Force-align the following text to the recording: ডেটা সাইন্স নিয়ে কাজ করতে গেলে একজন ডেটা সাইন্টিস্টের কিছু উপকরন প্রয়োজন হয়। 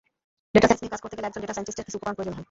ডেটা 0.53 0.67
সাইন্স 0.69 0.79
নিয়ে 0.81 0.93
কাজ 0.93 1.01
করতে 1.03 1.15
গেলে 1.17 1.27
একজন 1.29 1.41
ডেটা 1.43 1.55
সাইন্টিস্টের 1.55 1.85
কিছু 1.87 1.97
উপকরন 1.99 2.15
প্রয়োজন 2.15 2.35
হয়। 2.35 2.39